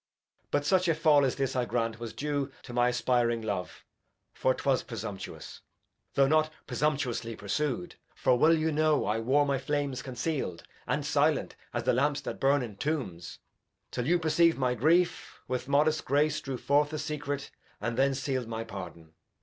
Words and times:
Edg. 0.01 0.47
But 0.49 0.65
such 0.65 0.87
a 0.87 0.95
Fall 0.95 1.23
as 1.23 1.35
this 1.35 1.55
I 1.55 1.63
grant 1.65 1.99
was 1.99 2.11
due 2.11 2.49
To 2.63 2.73
my 2.73 2.87
aspiring 2.89 3.43
Love, 3.43 3.85
for 4.33 4.55
'twas 4.55 4.81
presumptuous, 4.81 5.61
Though 6.15 6.25
not 6.27 6.49
presumtuously 6.65 7.35
pursu'd; 7.35 7.97
For 8.15 8.35
well 8.35 8.55
you 8.55 8.71
know 8.71 9.05
I 9.05 9.19
wore 9.19 9.45
my 9.45 9.59
Flames 9.59 10.01
conceal'd, 10.01 10.63
And 10.87 11.05
silent 11.05 11.55
as 11.71 11.83
the 11.83 11.93
Lamps 11.93 12.21
that 12.21 12.39
burn 12.39 12.63
in 12.63 12.77
Tombs 12.77 13.37
'Till 13.91 14.07
you 14.07 14.17
perceiv'd 14.17 14.57
my 14.57 14.73
Grief, 14.73 15.39
with 15.47 15.67
modest 15.67 16.03
Grace 16.03 16.41
Drew 16.41 16.57
forth 16.57 16.89
the 16.89 16.97
Secret, 16.97 17.51
and 17.79 17.95
then 17.95 18.15
seal'd 18.15 18.47
my 18.47 18.63
Pardon. 18.63 19.13